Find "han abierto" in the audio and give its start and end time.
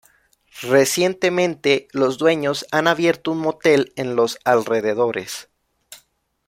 2.71-3.33